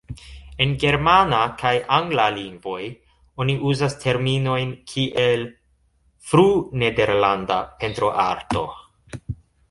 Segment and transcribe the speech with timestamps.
[0.63, 2.87] En germana kaj angla lingvoj
[3.45, 5.43] oni uzas terminojn kiel
[6.31, 8.65] "fru-nederlanda pentroarto".